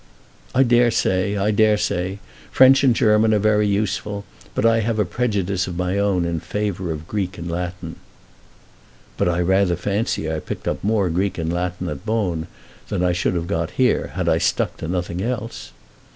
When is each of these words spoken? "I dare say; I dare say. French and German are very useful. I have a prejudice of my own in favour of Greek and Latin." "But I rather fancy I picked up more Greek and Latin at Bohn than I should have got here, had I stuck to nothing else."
"I 0.55 0.63
dare 0.63 0.89
say; 0.89 1.37
I 1.37 1.51
dare 1.51 1.77
say. 1.77 2.17
French 2.49 2.83
and 2.83 2.95
German 2.95 3.35
are 3.35 3.37
very 3.37 3.67
useful. 3.67 4.25
I 4.57 4.79
have 4.79 4.97
a 4.97 5.05
prejudice 5.05 5.67
of 5.67 5.77
my 5.77 5.99
own 5.99 6.25
in 6.25 6.39
favour 6.39 6.91
of 6.91 7.07
Greek 7.07 7.37
and 7.37 7.51
Latin." 7.51 7.97
"But 9.15 9.29
I 9.29 9.41
rather 9.41 9.75
fancy 9.75 10.27
I 10.33 10.39
picked 10.39 10.67
up 10.67 10.83
more 10.83 11.11
Greek 11.11 11.37
and 11.37 11.53
Latin 11.53 11.87
at 11.87 12.03
Bohn 12.03 12.47
than 12.89 13.03
I 13.03 13.11
should 13.11 13.35
have 13.35 13.45
got 13.45 13.69
here, 13.77 14.13
had 14.15 14.27
I 14.27 14.39
stuck 14.39 14.77
to 14.77 14.87
nothing 14.87 15.21
else." 15.21 15.71